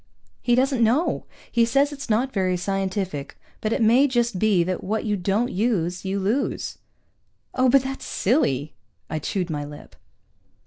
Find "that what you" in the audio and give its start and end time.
4.63-5.15